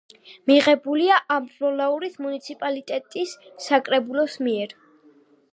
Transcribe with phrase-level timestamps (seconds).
[0.51, 4.79] მიღებულია ამბროლაურის მუნიციპალიტეტის საკრებულოს მიერ.